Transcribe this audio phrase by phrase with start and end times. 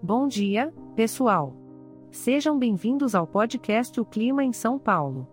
[0.00, 1.56] Bom dia, pessoal.
[2.12, 5.26] Sejam bem-vindos ao podcast O Clima em São Paulo.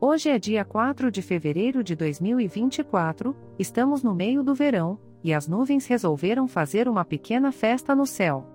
[0.00, 5.46] Hoje é dia 4 de fevereiro de 2024, estamos no meio do verão, e as
[5.46, 8.46] nuvens resolveram fazer uma pequena festa no céu.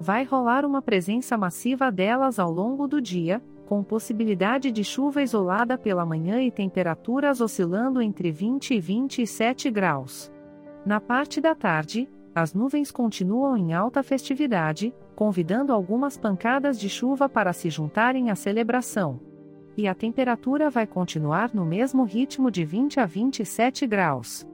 [0.00, 5.78] Vai rolar uma presença massiva delas ao longo do dia, com possibilidade de chuva isolada
[5.78, 10.28] pela manhã e temperaturas oscilando entre 20 e 27 graus.
[10.84, 17.28] Na parte da tarde, as nuvens continuam em alta festividade, convidando algumas pancadas de chuva
[17.28, 19.20] para se juntarem à celebração.
[19.76, 24.44] E a temperatura vai continuar no mesmo ritmo de 20 a 27 graus.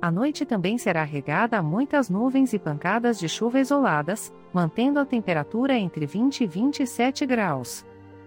[0.00, 5.04] A noite também será regada a muitas nuvens e pancadas de chuva isoladas, mantendo a
[5.04, 7.84] temperatura entre 20 e 27 graus.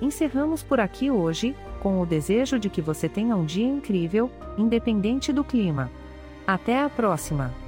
[0.01, 5.33] Encerramos por aqui hoje, com o desejo de que você tenha um dia incrível, independente
[5.33, 5.91] do clima.
[6.45, 7.66] Até a próxima!